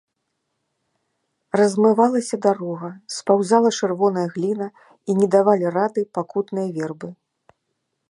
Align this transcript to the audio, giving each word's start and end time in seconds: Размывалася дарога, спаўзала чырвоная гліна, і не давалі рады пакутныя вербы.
Размывалася 1.61 2.35
дарога, 2.47 2.89
спаўзала 3.17 3.69
чырвоная 3.79 4.27
гліна, 4.33 4.67
і 5.13 5.21
не 5.23 5.27
давалі 5.37 5.65
рады 5.81 6.01
пакутныя 6.17 6.69
вербы. 6.81 7.09